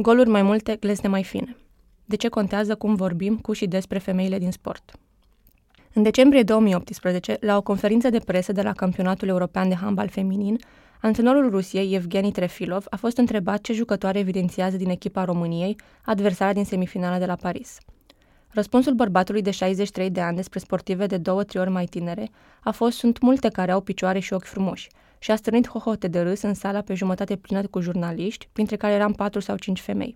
[0.00, 1.56] Goluri mai multe, glezne mai fine.
[2.04, 4.92] De ce contează cum vorbim cu și despre femeile din sport?
[5.92, 10.58] În decembrie 2018, la o conferință de presă de la Campionatul European de Handbal Feminin,
[11.00, 16.64] antrenorul Rusiei, Evgeni Trefilov, a fost întrebat ce jucătoare evidențiază din echipa României, adversara din
[16.64, 17.78] semifinala de la Paris.
[18.48, 22.30] Răspunsul bărbatului de 63 de ani despre sportive de două-trei ori mai tinere
[22.62, 24.88] a fost sunt multe care au picioare și ochi frumoși
[25.18, 28.92] și a strânit hohote de râs în sala pe jumătate plină cu jurnaliști, printre care
[28.92, 30.14] eram patru sau cinci femei.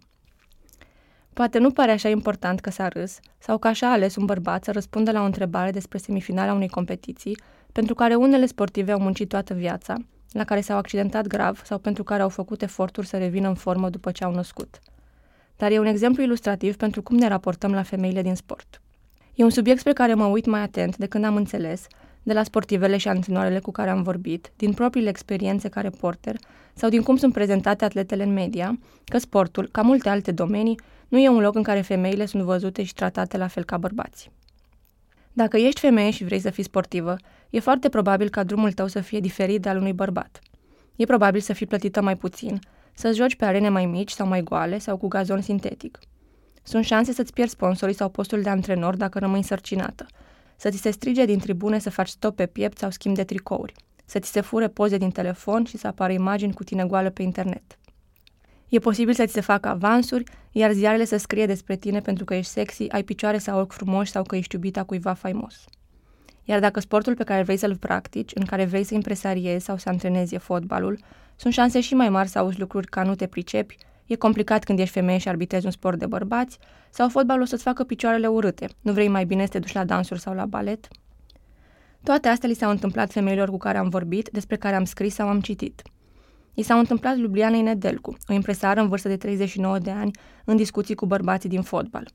[1.32, 4.64] Poate nu pare așa important că s-a râs sau că așa a ales un bărbat
[4.64, 7.36] să răspundă la o întrebare despre semifinala unei competiții,
[7.72, 9.96] pentru care unele sportive au muncit toată viața,
[10.30, 13.90] la care s-au accidentat grav sau pentru care au făcut eforturi să revină în formă
[13.90, 14.78] după ce au născut.
[15.56, 18.80] Dar e un exemplu ilustrativ pentru cum ne raportăm la femeile din sport.
[19.34, 21.86] E un subiect spre care mă uit mai atent de când am înțeles,
[22.22, 26.36] de la sportivele și antrenoarele cu care am vorbit, din propriile experiențe ca reporter
[26.74, 31.18] sau din cum sunt prezentate atletele în media, că sportul, ca multe alte domenii, nu
[31.18, 34.30] e un loc în care femeile sunt văzute și tratate la fel ca bărbații.
[35.32, 37.16] Dacă ești femeie și vrei să fii sportivă,
[37.50, 40.40] e foarte probabil ca drumul tău să fie diferit de al unui bărbat.
[40.96, 42.58] E probabil să fii plătită mai puțin,
[42.94, 45.98] să joci pe arene mai mici sau mai goale sau cu gazon sintetic.
[46.62, 50.06] Sunt șanse să-ți pierzi sponsorii sau postul de antrenor dacă rămâi sărcinată,
[50.56, 53.74] să ți se strige din tribune să faci stop pe piept sau schimb de tricouri,
[54.04, 57.22] să ți se fure poze din telefon și să apară imagini cu tine goală pe
[57.22, 57.78] internet.
[58.68, 62.34] E posibil să ți se facă avansuri, iar ziarele să scrie despre tine pentru că
[62.34, 65.64] ești sexy, ai picioare sau ochi frumoși sau că ești iubita cuiva faimos.
[66.44, 69.88] Iar dacă sportul pe care vrei să-l practici, în care vrei să impresariezi sau să
[69.88, 70.98] antrenezi e fotbalul,
[71.36, 74.78] sunt șanse și mai mari să auzi lucruri ca nu te pricepi, e complicat când
[74.78, 76.58] ești femeie și arbitrezi un sport de bărbați,
[76.90, 79.84] sau fotbalul o să-ți facă picioarele urâte, nu vrei mai bine să te duci la
[79.84, 80.88] dansuri sau la balet?
[82.02, 85.28] Toate astea li s-au întâmplat femeilor cu care am vorbit, despre care am scris sau
[85.28, 85.82] am citit–
[86.54, 90.10] I s-au întâmplat Lublianei Nedelcu, o impresară în vârstă de 39 de ani,
[90.44, 92.08] în discuții cu bărbații din fotbal.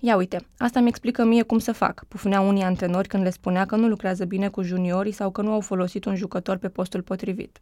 [0.00, 3.64] Ia uite, asta mi explică mie cum să fac, pufuneau unii antrenori când le spunea
[3.64, 7.02] că nu lucrează bine cu juniorii sau că nu au folosit un jucător pe postul
[7.02, 7.58] potrivit.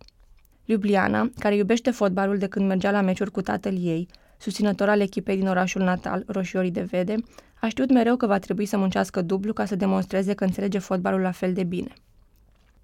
[0.67, 5.37] Ljubljana, care iubește fotbalul de când mergea la meciuri cu tatăl ei, susținător al echipei
[5.37, 7.15] din orașul natal, Roșiorii de Vede,
[7.61, 11.21] a știut mereu că va trebui să muncească dublu ca să demonstreze că înțelege fotbalul
[11.21, 11.93] la fel de bine–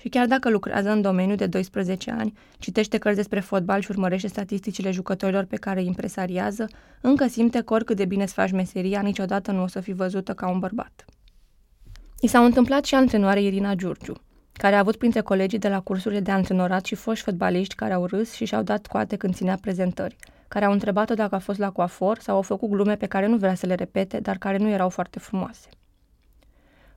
[0.02, 4.28] și chiar dacă lucrează în domeniu de 12 ani, citește cărți despre fotbal și urmărește
[4.28, 6.68] statisticile jucătorilor pe care îi impresariază,
[7.00, 10.34] încă simte că oricât de bine îți faci meseria, niciodată nu o să fi văzută
[10.34, 11.04] ca un bărbat.
[12.20, 14.14] I s-au întâmplat și antrenoare Irina Giurgiu,
[14.52, 18.06] care a avut printre colegii de la cursurile de antrenorat și foști fotbaliști care au
[18.06, 20.16] râs și și-au dat coate când ținea prezentări,
[20.48, 23.36] care au întrebat-o dacă a fost la coafor sau au făcut glume pe care nu
[23.36, 25.68] vrea să le repete, dar care nu erau foarte frumoase.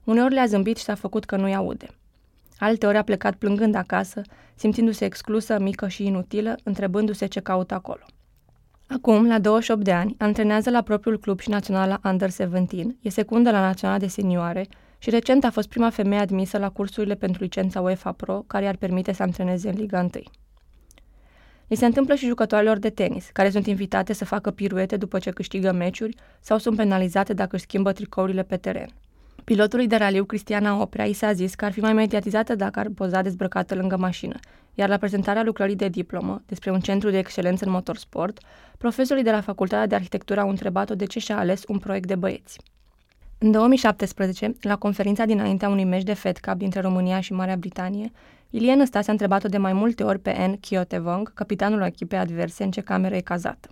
[0.04, 1.86] Uneori le-a zâmbit și s-a făcut că nu-i aude.
[2.58, 4.22] Alteori a plecat plângând acasă,
[4.54, 8.04] simțindu-se exclusă, mică și inutilă, întrebându-se ce caută acolo.
[8.88, 13.50] Acum, la 28 de ani, antrenează la propriul club și naționala Under 17, e secundă
[13.50, 14.66] la naționala de senioare
[15.06, 18.76] și recent a fost prima femeie admisă la cursurile pentru licența UEFA Pro, care i-ar
[18.76, 20.10] permite să antreneze în Liga 1.
[21.66, 25.30] Li se întâmplă și jucătoarelor de tenis, care sunt invitate să facă piruete după ce
[25.30, 28.88] câștigă meciuri sau sunt penalizate dacă își schimbă tricourile pe teren.
[29.44, 32.88] Pilotului de raliu Cristiana Oprea i s-a zis că ar fi mai mediatizată dacă ar
[32.94, 34.38] poza dezbrăcată lângă mașină,
[34.74, 38.38] iar la prezentarea lucrării de diplomă despre un centru de excelență în motorsport,
[38.78, 42.14] profesorii de la Facultatea de Arhitectură au întrebat-o de ce și-a ales un proiect de
[42.14, 42.58] băieți.
[43.38, 48.10] În 2017, la conferința dinaintea unui meci de Fed Cup dintre România și Marea Britanie,
[48.50, 50.60] Ilie Năstase a întrebat-o de mai multe ori pe N.
[50.60, 53.68] Chiotevong, capitanul echipei adverse, în ce cameră e cazată.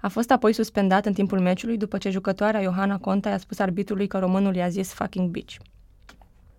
[0.00, 4.06] A fost apoi suspendat în timpul meciului după ce jucătoarea Johanna Conta i-a spus arbitrului
[4.06, 5.56] că românul i-a zis fucking bitch.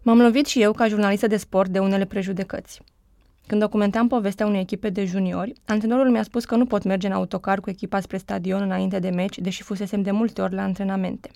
[0.01, 2.81] M-am lovit și eu ca jurnalistă de sport de unele prejudecăți.
[3.47, 7.13] Când documentam povestea unei echipe de juniori, antrenorul mi-a spus că nu pot merge în
[7.13, 11.29] autocar cu echipa spre stadion înainte de meci, deși fusesem de multe ori la antrenamente.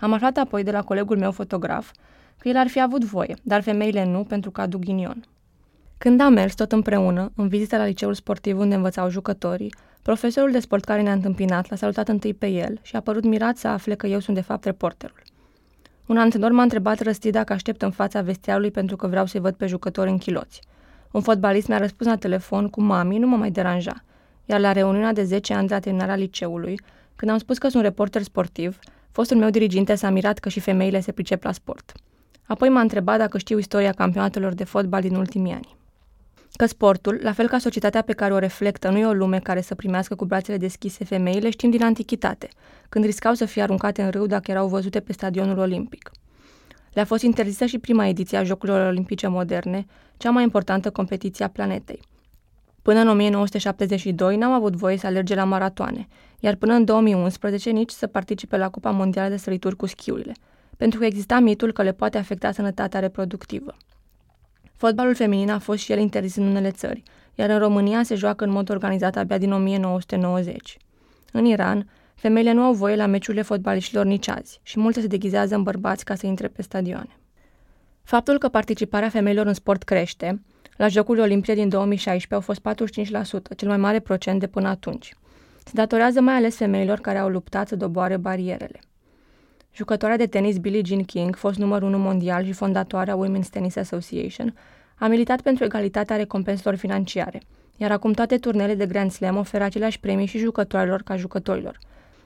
[0.00, 1.92] Am aflat apoi de la colegul meu fotograf
[2.38, 5.24] că el ar fi avut voie, dar femeile nu pentru că aduc ghinion.
[5.98, 9.72] Când am mers tot împreună, în vizită la liceul sportiv unde învățau jucătorii,
[10.02, 13.56] Profesorul de sport care ne-a întâmpinat l-a salutat întâi pe el și a părut mirat
[13.56, 15.22] să afle că eu sunt de fapt reporterul.
[16.06, 19.54] Un antrenor m-a întrebat răstit dacă aștept în fața vestiarului pentru că vreau să-i văd
[19.54, 20.60] pe jucători în chiloți.
[21.10, 24.04] Un fotbalist mi-a răspuns la telefon cu mami, nu mă mai deranja.
[24.44, 26.80] Iar la reuniunea de 10 ani de la terminarea liceului,
[27.16, 28.78] când am spus că sunt reporter sportiv,
[29.10, 31.92] fostul meu diriginte s-a mirat că și femeile se pricep la sport.
[32.46, 35.78] Apoi m-a întrebat dacă știu istoria campionatelor de fotbal din ultimii ani
[36.60, 39.60] că sportul, la fel ca societatea pe care o reflectă, nu e o lume care
[39.60, 42.48] să primească cu brațele deschise femeile, știm din antichitate,
[42.88, 46.10] când riscau să fie aruncate în râu dacă erau văzute pe stadionul olimpic.
[46.92, 49.86] Le-a fost interzisă și prima ediție a Jocurilor Olimpice Moderne,
[50.16, 52.00] cea mai importantă competiție a planetei.
[52.82, 56.08] Până în 1972 n-au avut voie să alerge la maratoane,
[56.40, 60.32] iar până în 2011 nici să participe la Cupa Mondială de Sărituri cu schiurile,
[60.76, 63.76] pentru că exista mitul că le poate afecta sănătatea reproductivă.
[64.76, 67.02] Fotbalul feminin a fost și el interzis în unele țări,
[67.34, 70.76] iar în România se joacă în mod organizat abia din 1990.
[71.32, 75.54] În Iran, femeile nu au voie la meciurile fotbaliștilor nici azi și multe se deghizează
[75.54, 77.18] în bărbați ca să intre pe stadioane.
[78.02, 80.42] Faptul că participarea femeilor în sport crește,
[80.76, 82.60] la Jocurile Olimpice din 2016 au fost
[83.52, 85.14] 45%, cel mai mare procent de până atunci.
[85.70, 88.80] Se datorează mai ales femeilor care au luptat să doboare barierele.
[89.72, 94.54] Jucătoarea de tenis Billie Jean King, fost numărul 1 mondial și fondatoarea Women's Tennis Association,
[94.94, 97.42] a militat pentru egalitatea recompenselor financiare,
[97.76, 101.78] iar acum toate turnele de Grand Slam oferă aceleași premii și jucătorilor ca jucătorilor,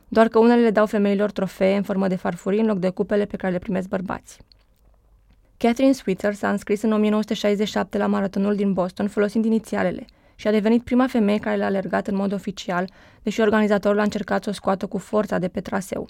[0.08, 3.24] doar că unele le dau femeilor trofee în formă de farfurii în loc de cupele
[3.24, 4.40] pe care le primesc bărbații.
[5.56, 10.82] Catherine Switzer s-a înscris în 1967 la maratonul din Boston folosind inițialele și a devenit
[10.82, 12.90] prima femeie care l-a alergat în mod oficial,
[13.22, 16.08] deși organizatorul a încercat să o scoată cu forța de pe traseu.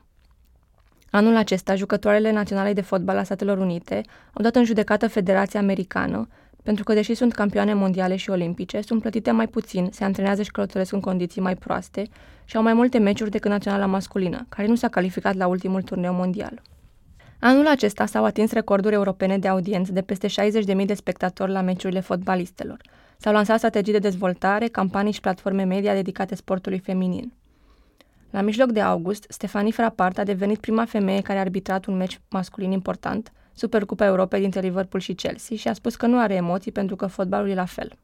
[1.10, 4.00] Anul acesta, jucătoarele naționale de fotbal a Statelor Unite
[4.32, 6.28] au dat în judecată Federația Americană
[6.64, 10.50] pentru că, deși sunt campioane mondiale și olimpice, sunt plătite mai puțin, se antrenează și
[10.50, 12.08] călătoresc în condiții mai proaste
[12.44, 16.12] și au mai multe meciuri decât naționala masculină, care nu s-a calificat la ultimul turneu
[16.12, 16.62] mondial.
[17.40, 22.00] Anul acesta s-au atins recorduri europene de audiență de peste 60.000 de spectatori la meciurile
[22.00, 22.80] fotbalistelor.
[23.24, 27.32] S-au lansat strategii de dezvoltare, campanii și platforme media dedicate sportului feminin.
[28.30, 32.20] La mijloc de august, Stefanie Frappart a devenit prima femeie care a arbitrat un meci
[32.30, 36.72] masculin important, Supercupa Europei dintre Liverpool și Chelsea, și a spus că nu are emoții
[36.72, 37.98] pentru că fotbalul e la fel.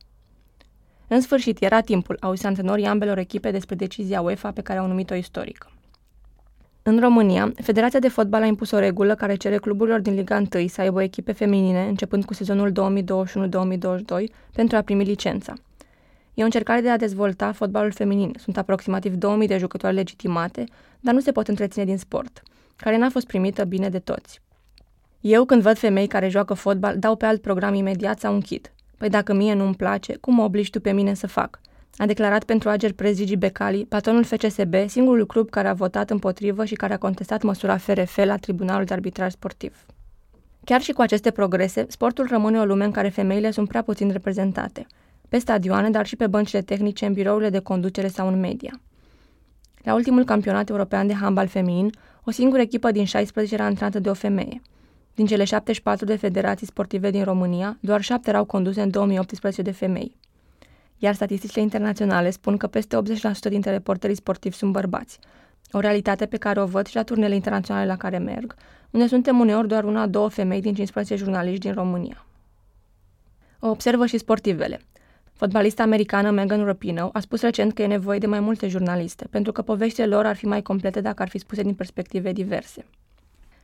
[1.09, 4.87] În sfârșit, era timpul, au zis antrenorii ambelor echipe despre decizia UEFA pe care au
[4.87, 5.71] numit-o istorică.
[6.83, 10.67] În România, Federația de Fotbal a impus o regulă care cere cluburilor din Liga 1
[10.67, 12.75] să aibă echipe feminine, începând cu sezonul 2021-2022,
[14.53, 15.55] pentru a primi licența.
[16.35, 18.35] E o încercare de a dezvolta fotbalul feminin.
[18.39, 20.65] Sunt aproximativ 2000 de jucători legitimate,
[21.01, 22.43] dar nu se pot întreține din sport,
[22.77, 24.41] care n-a fost primită bine de toți.
[25.21, 28.73] Eu, când văd femei care joacă fotbal, dau pe alt program imediat sau închid.
[28.97, 31.61] Păi dacă mie nu-mi place, cum mă obligi tu pe mine să fac?
[32.01, 36.65] A declarat pentru Ager Prez Gigi Becali, patronul FCSB, singurul club care a votat împotrivă
[36.65, 39.87] și care a contestat măsura FRF la Tribunalul de Arbitraj Sportiv.
[40.65, 44.11] Chiar și cu aceste progrese, sportul rămâne o lume în care femeile sunt prea puțin
[44.11, 44.87] reprezentate,
[45.29, 48.81] pe stadioane, dar și pe băncile tehnice, în birourile de conducere sau în media.
[49.83, 51.91] La ultimul campionat european de handbal feminin,
[52.25, 54.61] o singură echipă din 16 era antrenată de o femeie.
[55.15, 59.71] Din cele 74 de federații sportive din România, doar 7 erau conduse în 2018 de
[59.71, 60.19] femei
[61.03, 65.19] iar statisticile internaționale spun că peste 80% dintre reporterii sportivi sunt bărbați.
[65.73, 68.55] O realitate pe care o văd și la turnele internaționale la care merg,
[68.91, 72.27] unde suntem uneori doar una, două femei din 15 jurnaliști din România.
[73.61, 74.81] O observă și sportivele.
[75.33, 79.53] Fotbalista americană Megan Rapinoe a spus recent că e nevoie de mai multe jurnaliste, pentru
[79.53, 82.85] că poveștile lor ar fi mai complete dacă ar fi spuse din perspective diverse.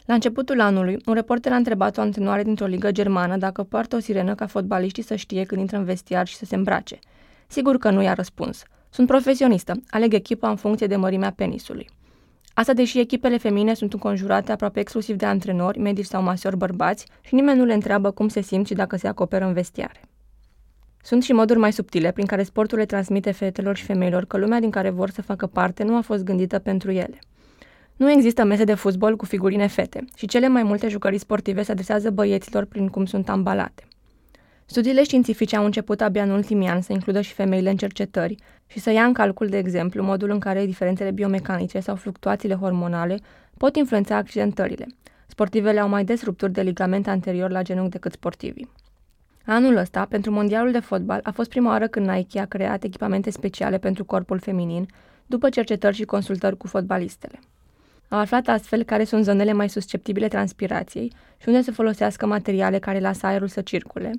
[0.04, 3.98] La începutul anului, un reporter a întrebat o antrenoare dintr-o ligă germană dacă poartă o
[3.98, 6.98] sirenă ca fotbaliștii să știe când intră în vestiar și să se îmbrace–
[7.46, 8.62] Sigur că nu i-a răspuns.
[8.90, 11.88] Sunt profesionistă, aleg echipa în funcție de mărimea penisului.
[12.54, 17.34] Asta deși echipele femine sunt înconjurate aproape exclusiv de antrenori, medici sau masiori bărbați și
[17.34, 20.00] nimeni nu le întreabă cum se simt și dacă se acoperă în vestiare.
[21.02, 24.60] Sunt și moduri mai subtile prin care sportul le transmite fetelor și femeilor că lumea
[24.60, 27.18] din care vor să facă parte nu a fost gândită pentru ele.
[27.96, 31.70] Nu există mese de fotbal cu figurine fete și cele mai multe jucării sportive se
[31.70, 33.84] adresează băieților prin cum sunt ambalate.
[34.68, 38.80] Studiile științifice au început abia în ultimii ani să includă și femeile în cercetări și
[38.80, 43.18] să ia în calcul, de exemplu, modul în care diferențele biomecanice sau fluctuațiile hormonale
[43.56, 44.86] pot influența accidentările.
[45.26, 48.70] Sportivele au mai des rupturi de ligament anterior la genunchi decât sportivii.
[49.44, 53.30] Anul ăsta, pentru mondialul de fotbal, a fost prima oară când Nike a creat echipamente
[53.30, 54.86] speciale pentru corpul feminin,
[55.26, 57.38] după cercetări și consultări cu fotbalistele.
[58.08, 63.00] Au aflat astfel care sunt zonele mai susceptibile transpirației și unde să folosească materiale care
[63.00, 64.10] lasă aerul să circule,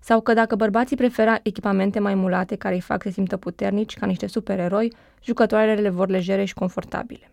[0.00, 4.06] sau că dacă bărbații preferă echipamente mai mulate care îi fac să simtă puternici ca
[4.06, 4.92] niște supereroi,
[5.24, 7.30] jucătoarele le vor legere și confortabile.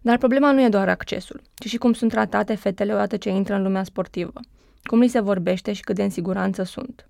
[0.00, 3.54] Dar problema nu e doar accesul, ci și cum sunt tratate fetele odată ce intră
[3.54, 4.40] în lumea sportivă,
[4.82, 7.08] cum li se vorbește și cât de în siguranță sunt.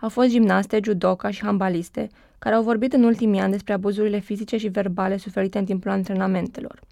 [0.00, 2.08] Au fost gimnaste, judoca și handbaliste
[2.38, 6.80] care au vorbit în ultimii ani despre abuzurile fizice și verbale suferite în timpul antrenamentelor–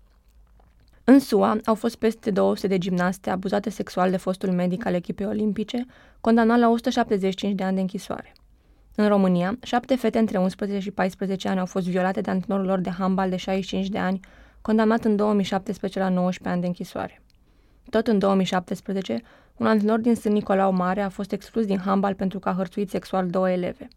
[1.05, 5.27] în SUA au fost peste 200 de gimnaste abuzate sexual de fostul medic al echipei
[5.27, 5.87] olimpice,
[6.21, 8.33] condamnat la 175 de ani de închisoare.
[8.95, 12.79] În România, șapte fete între 11 și 14 ani au fost violate de antrenorul lor
[12.79, 14.21] de handbal de 65 de ani,
[14.61, 17.23] condamnat în 2017 la 19 ani de închisoare.
[17.91, 19.23] Tot în 2017,
[19.57, 22.91] un antrenor din Sân Nicolau Mare a fost exclus din handbal pentru că a hărțuit
[22.91, 23.89] sexual două eleve.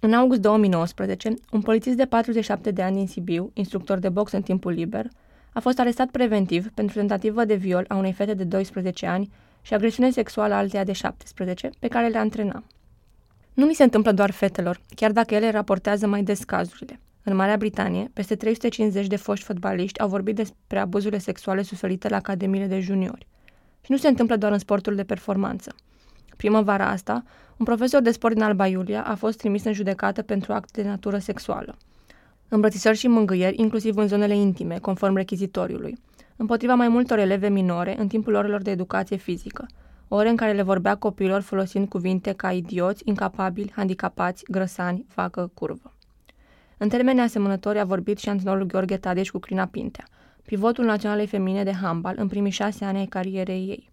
[0.00, 4.42] În august 2019, un polițist de 47 de ani din Sibiu, instructor de box în
[4.42, 5.08] timpul liber,
[5.56, 9.30] a fost arestat preventiv pentru tentativă de viol a unei fete de 12 ani
[9.62, 12.62] și agresiune sexuală alteia de 17, pe care le antrena.
[13.54, 17.00] Nu mi se întâmplă doar fetelor, chiar dacă ele raportează mai des cazurile.
[17.22, 22.16] În Marea Britanie, peste 350 de foști fotbaliști au vorbit despre abuzurile sexuale suferite la
[22.16, 23.26] academiile de juniori.
[23.80, 25.74] Și nu se întâmplă doar în sportul de performanță.
[26.36, 27.24] Primăvara asta,
[27.56, 30.88] un profesor de sport din Alba Iulia a fost trimis în judecată pentru acte de
[30.88, 31.76] natură sexuală.
[32.48, 35.96] Îmbrățișări și mângâieri, inclusiv în zonele intime, conform rechizitoriului,
[36.36, 39.66] împotriva mai multor eleve minore în timpul orelor de educație fizică,
[40.08, 45.92] ore în care le vorbea copiilor folosind cuvinte ca idioți, incapabili, handicapați, grăsani, vacă, curvă.
[46.78, 50.04] În termeni asemănători a vorbit și antrenorul Gheorghe Tadeș cu Crina Pintea,
[50.44, 53.90] pivotul naționalei femine de handbal în primii șase ani ai carierei ei.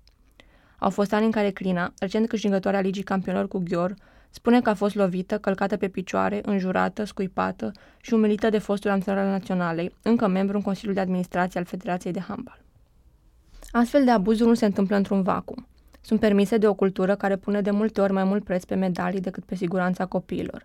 [0.80, 3.94] Au fost ani în care Crina, recent câștigătoarea Ligii Campionilor cu Ghior,
[4.34, 7.72] spune că a fost lovită, călcată pe picioare, înjurată, scuipată
[8.02, 12.14] și umilită de fostul antrenor al naționalei, încă membru în Consiliul de Administrație al Federației
[12.14, 12.62] de Handbal.
[13.72, 15.68] Astfel de abuzuri nu se întâmplă într-un vacuum.
[16.02, 19.22] Sunt permise de o cultură care pune de multe ori mai mult preț pe medalii
[19.22, 20.64] decât pe siguranța copiilor.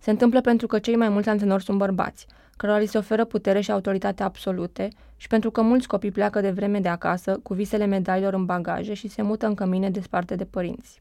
[0.00, 2.26] Se întâmplă pentru că cei mai mulți antrenori sunt bărbați,
[2.56, 6.50] cărora li se oferă putere și autoritate absolute și pentru că mulți copii pleacă de
[6.50, 10.44] vreme de acasă cu visele medalilor în bagaje și se mută în cămine desparte de
[10.44, 11.00] părinți.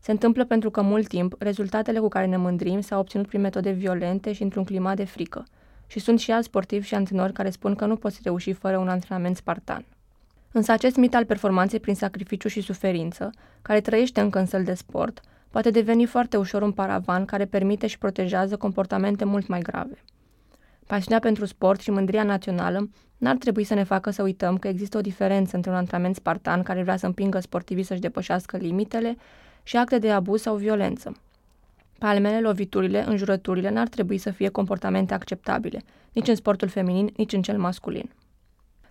[0.00, 3.70] Se întâmplă pentru că mult timp rezultatele cu care ne mândrim s-au obținut prin metode
[3.70, 5.44] violente și într-un climat de frică.
[5.86, 8.88] Și sunt și alți sportivi și antrenori care spun că nu poți reuși fără un
[8.88, 9.84] antrenament spartan.
[10.52, 13.30] Însă acest mit al performanței prin sacrificiu și suferință,
[13.62, 17.86] care trăiește încă în săl de sport, poate deveni foarte ușor un paravan care permite
[17.86, 20.04] și protejează comportamente mult mai grave.
[20.86, 22.88] Pasiunea pentru sport și mândria națională
[23.18, 26.62] n-ar trebui să ne facă să uităm că există o diferență între un antrenament spartan
[26.62, 29.16] care vrea să împingă sportivii să-și depășească limitele
[29.68, 31.16] și acte de abuz sau violență.
[31.98, 35.82] Palmele, loviturile, înjurăturile n-ar trebui să fie comportamente acceptabile,
[36.12, 38.10] nici în sportul feminin, nici în cel masculin.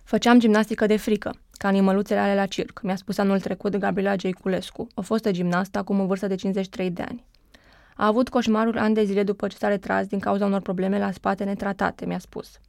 [0.02, 4.86] Făceam gimnastică de frică, ca animăluțele ale la circ, mi-a spus anul trecut Gabriela Geiculescu,
[4.94, 7.24] o fostă gimnastă acum în vârstă de 53 de ani.
[7.96, 11.10] A avut coșmarul ani de zile după ce s-a retras din cauza unor probleme la
[11.10, 12.60] spate netratate, mi-a spus.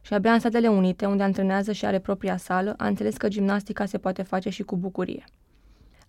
[0.00, 3.84] Și abia în Statele Unite, unde antrenează și are propria sală, a înțeles că gimnastica
[3.84, 5.24] se poate face și cu bucurie.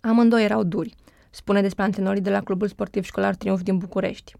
[0.00, 0.94] Amândoi erau duri,
[1.30, 4.34] spune despre antrenorii de la Clubul Sportiv Școlar Triumf din București.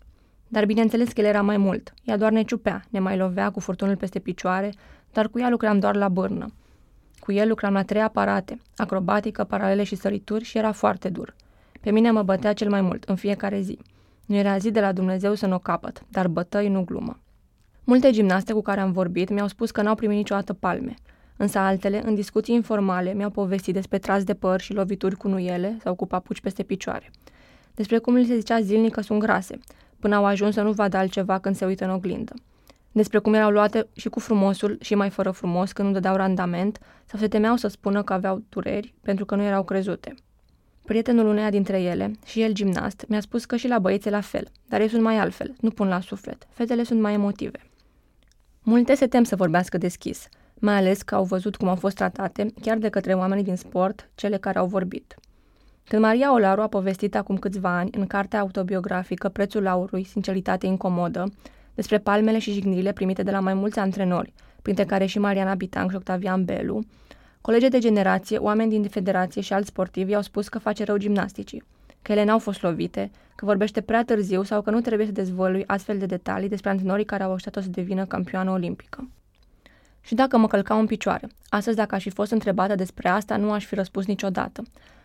[0.49, 1.95] Dar bineînțeles că el era mai mult.
[2.05, 4.73] Ea doar ne ciupea, ne mai lovea cu furtunul peste picioare,
[5.13, 6.47] dar cu ea lucram doar la bârnă.
[7.19, 11.35] Cu el lucram la trei aparate, acrobatică, paralele și sărituri și era foarte dur.
[11.81, 13.79] Pe mine mă bătea cel mai mult, în fiecare zi.
[14.27, 17.19] Nu era zi de la Dumnezeu să nu o capăt, dar bătăi nu glumă.
[17.85, 20.95] Multe gimnaste cu care am vorbit mi-au spus că n-au primit niciodată palme,
[21.41, 25.77] însă altele, în discuții informale, mi-au povestit despre tras de păr și lovituri cu nuiele
[25.83, 27.11] sau cu papuci peste picioare.
[27.75, 29.59] Despre cum li se zicea zilnic că sunt grase,
[29.99, 32.35] până au ajuns să nu vadă altceva când se uită în oglindă.
[32.93, 36.79] Despre cum erau luate și cu frumosul și mai fără frumos când nu dădeau randament
[37.05, 40.15] sau se temeau să spună că aveau dureri pentru că nu erau crezute.
[40.85, 44.49] Prietenul uneia dintre ele, și el gimnast, mi-a spus că și la băieți la fel,
[44.69, 46.47] dar ei sunt mai altfel, nu pun la suflet.
[46.51, 47.59] Fetele sunt mai emotive.
[48.63, 50.29] Multe se tem să vorbească deschis,
[50.61, 54.11] mai ales că au văzut cum au fost tratate, chiar de către oamenii din sport,
[54.15, 55.15] cele care au vorbit.
[55.85, 61.33] Când Maria Olaru a povestit acum câțiva ani, în cartea autobiografică Prețul aurului, sinceritate incomodă,
[61.75, 65.91] despre palmele și jignirile primite de la mai mulți antrenori, printre care și Mariana Bitang
[65.91, 66.81] și Octavian Belu,
[67.41, 71.63] colegi de generație, oameni din federație și alți sportivi au spus că face rău gimnasticii,
[72.03, 75.65] că ele n-au fost lovite, că vorbește prea târziu sau că nu trebuie să dezvălui
[75.67, 79.09] astfel de detalii despre antrenorii care au așteptat-o să devină campioană olimpică.
[80.01, 81.29] Și dacă mă călcau în picioare.
[81.49, 84.63] Astăzi, dacă aș fi fost întrebată despre asta, nu aș fi răspuns niciodată.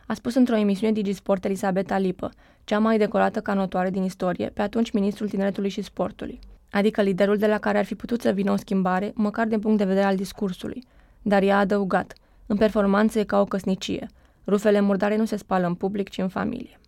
[0.07, 2.31] A spus într-o emisiune Digisport Elisabeta Lipă,
[2.63, 6.39] cea mai decorată canotoare din istorie, pe atunci ministrul tineretului și sportului.
[6.71, 9.77] Adică liderul de la care ar fi putut să vină o schimbare, măcar din punct
[9.77, 10.83] de vedere al discursului.
[11.21, 12.13] Dar ea a adăugat,
[12.45, 14.07] în performanță e ca o căsnicie.
[14.47, 16.79] Rufele murdare nu se spală în public, ci în familie.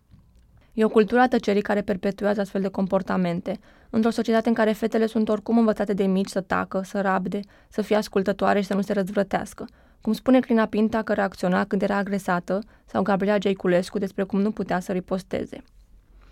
[0.78, 3.58] E o cultură a tăcerii care perpetuează astfel de comportamente,
[3.90, 7.82] într-o societate în care fetele sunt oricum învățate de mici să tacă, să rabde, să
[7.82, 9.66] fie ascultătoare și să nu se răzvrătească.
[10.00, 14.50] Cum spune Crina Pinta că reacționa când era agresată, sau Gabriela Geiculescu despre cum nu
[14.50, 15.62] putea să riposteze.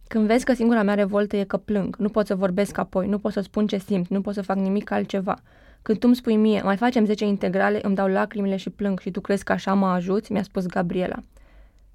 [0.09, 3.19] Când vezi că singura mea revoltă e că plâng, nu pot să vorbesc apoi, nu
[3.19, 5.37] pot să spun ce simt, nu pot să fac nimic altceva.
[5.83, 9.11] Când tu îmi spui mie, mai facem 10 integrale, îmi dau lacrimile și plâng și
[9.11, 11.17] tu crezi că așa mă ajuți, mi-a spus Gabriela.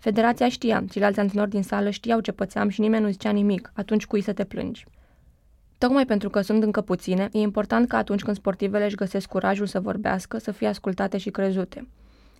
[0.01, 4.05] Federația știa, ceilalți antrenori din sală știau ce pățeam și nimeni nu zicea nimic, atunci
[4.05, 4.85] cui să te plângi.
[5.77, 9.65] Tocmai pentru că sunt încă puține, e important ca atunci când sportivele își găsesc curajul
[9.65, 11.87] să vorbească, să fie ascultate și crezute.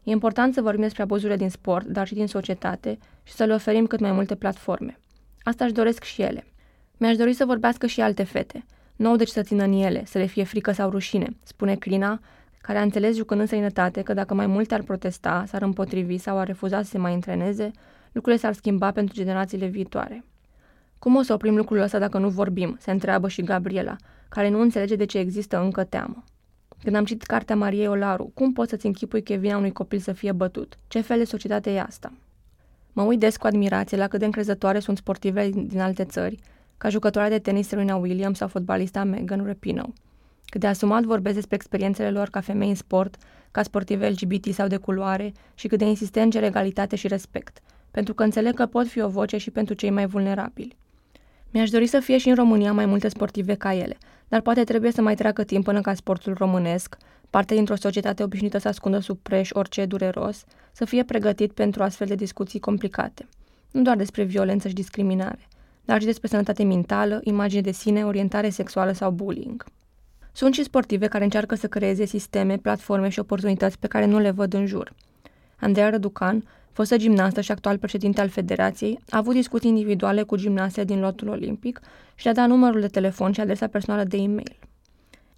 [0.03, 3.53] E important să vorbim despre abuzurile din sport, dar și din societate și să le
[3.53, 4.99] oferim cât mai multe platforme.
[5.43, 6.45] Asta își doresc și ele.
[6.97, 8.65] Mi-aș dori să vorbească și alte fete.
[8.95, 12.19] Nu deci să țină în ele, să le fie frică sau rușine, spune Crina,
[12.61, 16.37] care a înțeles jucând în sănătate că dacă mai multe ar protesta, s-ar împotrivi sau
[16.37, 17.71] ar refuza să se mai întreneze,
[18.11, 20.25] lucrurile s-ar schimba pentru generațiile viitoare.
[20.99, 22.77] Cum o să oprim lucrul ăsta dacă nu vorbim?
[22.79, 23.95] se întreabă și Gabriela,
[24.29, 26.23] care nu înțelege de ce există încă teamă.
[26.83, 29.99] Când am citit cartea Mariei Olaru, cum poți să-ți închipui că e vina unui copil
[29.99, 30.77] să fie bătut?
[30.87, 32.11] Ce fel de societate e asta?
[32.93, 36.39] Mă uit des cu admirație la cât de încrezătoare sunt sportive din alte țări,
[36.77, 39.93] ca jucătoarea de tenis Serena Williams sau fotbalista Megan Rapinoe.
[40.51, 43.15] Cât de asumat vorbesc despre experiențele lor ca femei în sport,
[43.51, 47.59] ca sportive LGBT sau de culoare și cât de insistent cer egalitate și respect,
[47.91, 50.77] pentru că înțeleg că pot fi o voce și pentru cei mai vulnerabili.
[51.51, 54.91] Mi-aș dori să fie și în România mai multe sportive ca ele, dar poate trebuie
[54.91, 56.97] să mai treacă timp până ca sportul românesc,
[57.29, 62.07] parte dintr-o societate obișnuită să ascundă sub preș orice dureros, să fie pregătit pentru astfel
[62.07, 63.27] de discuții complicate.
[63.71, 65.47] Nu doar despre violență și discriminare,
[65.85, 69.65] dar și despre sănătate mentală, imagine de sine, orientare sexuală sau bullying.
[70.31, 74.31] Sunt și sportive care încearcă să creeze sisteme, platforme și oportunități pe care nu le
[74.31, 74.93] văd în jur.
[75.59, 80.83] Andreea Răducan, fostă gimnastă și actual președinte al federației, a avut discuții individuale cu gimnaste
[80.83, 81.79] din lotul olimpic
[82.15, 84.57] și le-a dat numărul de telefon și adresa personală de e-mail.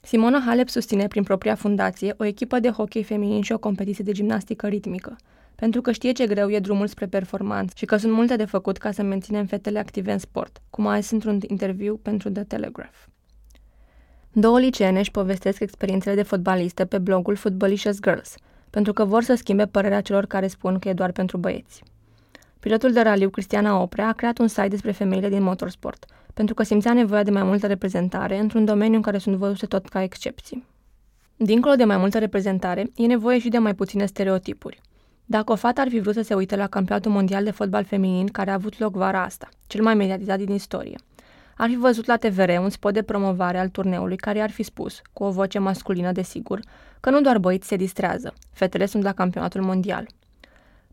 [0.02, 4.12] Simona Halep susține prin propria fundație o echipă de hockey feminin și o competiție de
[4.12, 5.16] gimnastică ritmică,
[5.56, 8.78] pentru că știe ce greu e drumul spre performanță și că sunt multe de făcut
[8.78, 13.13] ca să menținem fetele active în sport, cum a zis într-un interviu pentru The Telegraph.
[14.36, 18.36] Două liceene își povestesc experiențele de fotbalistă pe blogul Footballicious Girls,
[18.70, 21.84] pentru că vor să schimbe părerea celor care spun că e doar pentru băieți.
[22.60, 26.64] Pilotul de raliu Cristiana Oprea a creat un site despre femeile din motorsport, pentru că
[26.64, 30.66] simțea nevoia de mai multă reprezentare într-un domeniu în care sunt văzute tot ca excepții.
[31.36, 34.82] Dincolo de mai multă reprezentare, e nevoie și de mai puține stereotipuri.
[35.26, 38.28] Dacă o fată ar fi vrut să se uite la campionatul mondial de fotbal feminin
[38.28, 40.96] care a avut loc vara asta, cel mai mediatizat din istorie,
[41.58, 45.02] ar fi văzut la TVR un spot de promovare al turneului care ar fi spus,
[45.14, 46.60] cu o voce masculină desigur,
[47.00, 50.08] că nu doar băieți se distrează, fetele sunt la campionatul mondial.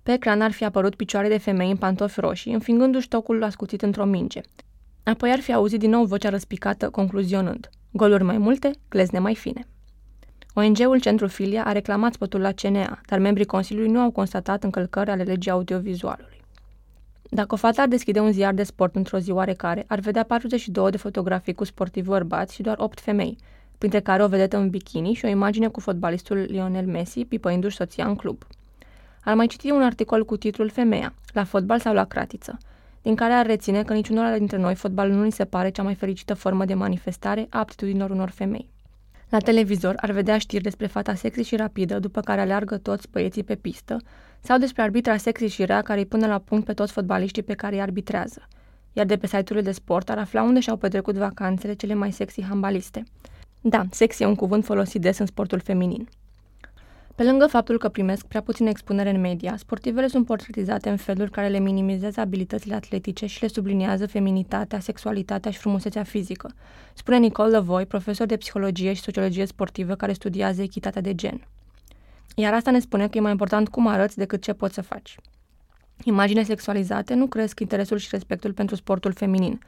[0.03, 4.05] Pe ecran ar fi apărut picioare de femei în pantofi roșii, înfingându-și tocul ascuțit într-o
[4.05, 4.41] minge.
[5.03, 9.67] Apoi ar fi auzit din nou vocea răspicată, concluzionând, goluri mai multe, glezne mai fine.
[10.55, 15.11] ONG-ul Centru Filia a reclamat spotul la CNA, dar membrii Consiliului nu au constatat încălcări
[15.11, 16.30] ale legii audiovizualului.
[17.33, 20.91] Dacă o fată ar deschide un ziar de sport într-o zi oarecare, ar vedea 42
[20.91, 23.37] de fotografii cu sportivi bărbați și doar 8 femei,
[23.79, 28.07] printre care o vedetă în bikini și o imagine cu fotbalistul Lionel Messi pipăindu-și soția
[28.07, 28.43] în club.
[29.25, 32.59] Ar mai citi un articol cu titlul Femeia, la fotbal sau la cratiță,
[33.03, 35.95] din care ar reține că niciunul dintre noi fotbalul nu ni se pare cea mai
[35.95, 38.69] fericită formă de manifestare a aptitudinilor unor femei.
[39.29, 43.45] La televizor ar vedea știri despre fata sexy și rapidă, după care aleargă toți băieții
[43.45, 43.97] pe pistă,
[44.41, 47.55] sau despre arbitra sexy și rea care îi pune la punct pe toți fotbaliștii pe
[47.55, 48.49] care îi arbitrează.
[48.93, 52.43] Iar de pe site-urile de sport ar afla unde și-au petrecut vacanțele cele mai sexy
[52.43, 53.03] handbaliste.
[53.61, 56.09] Da, sexy e un cuvânt folosit des în sportul feminin.
[57.15, 61.31] Pe lângă faptul că primesc prea puțină expunere în media, sportivele sunt portretizate în feluri
[61.31, 66.55] care le minimizează abilitățile atletice și le subliniază feminitatea, sexualitatea și frumusețea fizică,
[66.95, 71.47] spune Nicole Lavoy, profesor de psihologie și sociologie sportivă care studiază echitatea de gen.
[72.35, 75.17] Iar asta ne spune că e mai important cum arăți decât ce poți să faci.
[76.05, 79.61] Imagine sexualizate nu cresc interesul și respectul pentru sportul feminin.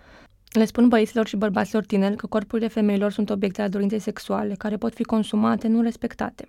[0.53, 4.77] Le spun băieților și bărbaților tineri că corpurile femeilor sunt obiecte ale dorinței sexuale, care
[4.77, 6.45] pot fi consumate, nu respectate.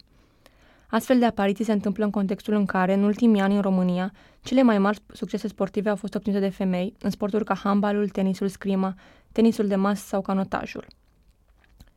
[0.87, 4.61] Astfel de apariții se întâmplă în contextul în care, în ultimii ani în România, cele
[4.61, 8.93] mai mari succese sportive au fost obținute de femei, în sporturi ca handbalul, tenisul scrima,
[9.31, 10.85] tenisul de masă sau canotajul.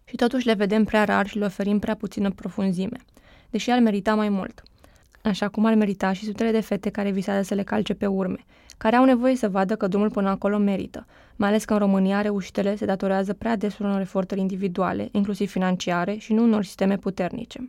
[0.05, 2.99] Și totuși le vedem prea rar și le oferim prea puțină profunzime,
[3.51, 4.63] deși ar merita mai mult.
[5.23, 8.45] Așa cum ar merita și sutele de fete care visează să le calce pe urme,
[8.77, 11.07] care au nevoie să vadă că drumul până acolo merită,
[11.37, 16.17] mai ales că în România reușitele se datorează prea des unor eforturi individuale, inclusiv financiare,
[16.17, 17.67] și nu unor sisteme puternice.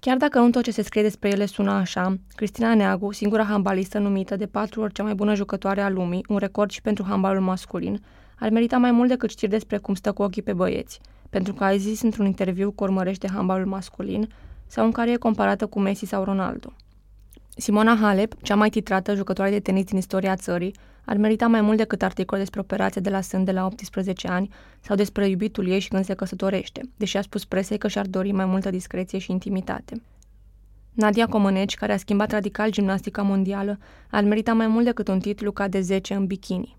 [0.00, 3.98] Chiar dacă nu tot ce se scrie despre ele sună așa, Cristina Neagu, singura handbalistă
[3.98, 7.42] numită de patru ori cea mai bună jucătoare a lumii, un record și pentru handbalul
[7.42, 8.00] masculin,
[8.38, 11.00] ar merita mai mult decât știri despre cum stă cu ochii pe băieți,
[11.34, 14.28] pentru că a zis într-un interviu că urmărește handbalul masculin
[14.66, 16.72] sau în care e comparată cu Messi sau Ronaldo.
[17.56, 21.76] Simona Halep, cea mai titrată jucătoare de tenis din istoria țării, ar merita mai mult
[21.76, 24.48] decât articol despre operație de la sân de la 18 ani
[24.80, 28.32] sau despre iubitul ei și când se căsătorește, deși a spus presei că și-ar dori
[28.32, 30.02] mai multă discreție și intimitate.
[30.92, 33.78] Nadia Comăneci, care a schimbat radical gimnastica mondială,
[34.10, 36.76] ar merita mai mult decât un titlu ca de 10 în bikini.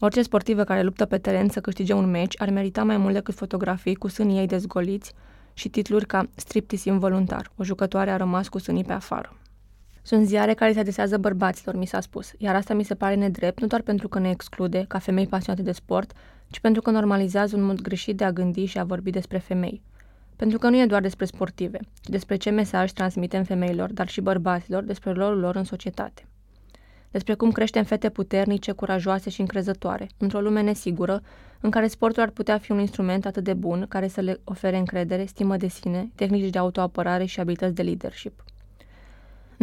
[0.00, 3.34] Orice sportivă care luptă pe teren să câștige un meci ar merita mai mult decât
[3.34, 5.12] fotografii cu sânii ei dezgoliți
[5.52, 9.36] și titluri ca striptease involuntar, o jucătoare a rămas cu sânii pe afară.
[10.02, 13.60] Sunt ziare care se adresează bărbaților, mi s-a spus, iar asta mi se pare nedrept,
[13.60, 16.12] nu doar pentru că ne exclude, ca femei pasionate de sport,
[16.50, 19.82] ci pentru că normalizează un mod greșit de a gândi și a vorbi despre femei.
[20.36, 24.20] Pentru că nu e doar despre sportive, ci despre ce mesaj transmitem femeilor, dar și
[24.20, 26.26] bărbaților, despre rolul lor în societate.
[27.10, 31.22] Despre cum creștem fete puternice, curajoase și încrezătoare, într-o lume nesigură,
[31.60, 34.76] în care sportul ar putea fi un instrument atât de bun care să le ofere
[34.76, 38.44] încredere, stimă de sine, tehnici de autoapărare și abilități de leadership.
[39.58, 39.60] 96%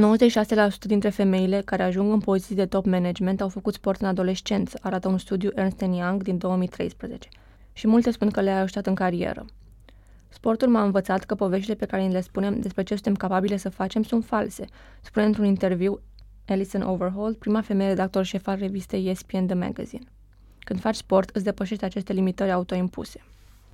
[0.80, 5.08] dintre femeile care ajung în poziții de top management au făcut sport în adolescență, arată
[5.08, 7.28] un studiu Ernst Young din 2013.
[7.74, 9.46] Și multe spun că le-a ajutat în carieră.
[10.30, 14.04] Sportul m-a învățat că poveștile pe care le spunem despre ce suntem capabile să facem
[14.04, 14.66] sunt false,
[15.02, 16.02] spune într-un interviu
[16.48, 20.04] Alison Overhaul, prima femeie redactor șef al revistei ESPN The Magazine.
[20.60, 23.20] Când faci sport, îți depășești aceste limitări autoimpuse.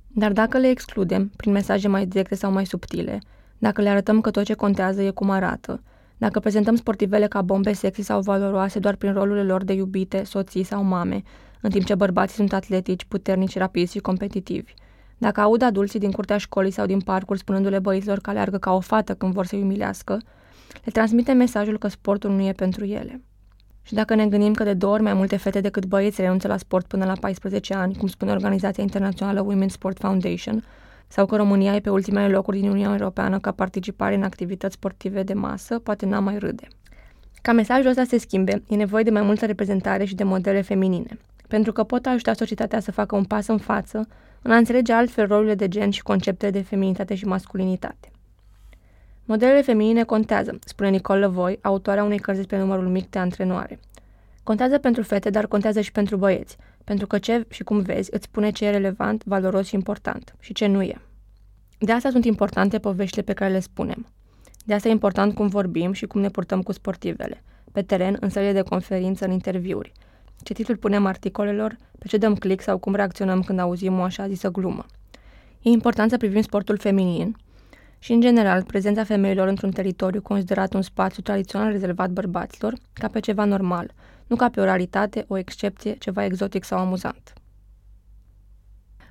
[0.08, 3.20] Dar dacă le excludem, prin mesaje mai directe sau mai subtile,
[3.58, 5.82] dacă le arătăm că tot ce contează e cum arată,
[6.16, 10.62] dacă prezentăm sportivele ca bombe sexy sau valoroase doar prin rolurile lor de iubite, soții
[10.62, 11.22] sau mame,
[11.60, 14.74] în timp ce bărbații sunt atletici, puternici, rapizi și competitivi,
[15.18, 18.80] dacă aud adulții din curtea școlii sau din parcuri spunându-le băieților că aleargă ca o
[18.80, 20.18] fată când vor să-i umilească,
[20.84, 23.20] le transmite mesajul că sportul nu e pentru ele.
[23.82, 26.56] Și dacă ne gândim că de două ori mai multe fete decât băieți renunță la
[26.56, 30.64] sport până la 14 ani, cum spune Organizația Internațională Women's Sport Foundation,
[31.08, 35.22] sau că România e pe ultimele locuri din Uniunea Europeană ca participare în activități sportive
[35.22, 36.66] de masă, poate n-am mai râde.
[37.42, 41.18] Ca mesajul ăsta se schimbe, e nevoie de mai multă reprezentare și de modele feminine,
[41.48, 44.08] pentru că pot ajuta societatea să facă un pas în față
[44.42, 48.10] în a înțelege altfel rolurile de gen și conceptele de feminitate și masculinitate.
[49.24, 53.80] Modelele feminine contează, spune Nicole Voi, autoarea unei cărți despre numărul mic de antrenoare.
[54.42, 58.24] Contează pentru fete, dar contează și pentru băieți, pentru că ce și cum vezi îți
[58.24, 61.00] spune ce e relevant, valoros și important și ce nu e.
[61.78, 64.06] De asta sunt importante poveștile pe care le spunem.
[64.64, 68.28] De asta e important cum vorbim și cum ne purtăm cu sportivele, pe teren, în
[68.28, 69.92] sălile de conferință, în interviuri.
[70.42, 74.28] Ce titlul punem articolelor, pe ce dăm click sau cum reacționăm când auzim o așa
[74.28, 74.86] zisă glumă.
[75.62, 77.36] E important să privim sportul feminin,
[78.02, 83.20] și, în general, prezența femeilor într-un teritoriu considerat un spațiu tradițional rezervat bărbaților, ca pe
[83.20, 83.94] ceva normal,
[84.26, 87.32] nu ca pe o realitate, o excepție, ceva exotic sau amuzant.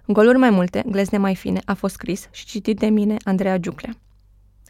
[0.07, 3.97] Goluri mai multe, glezne mai fine, a fost scris și citit de mine, Andreea Giuclea.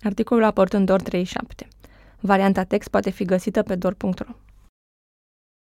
[0.01, 1.67] Articolul a apărut în DOR 37.
[2.19, 4.33] Varianta text poate fi găsită pe dor.ro.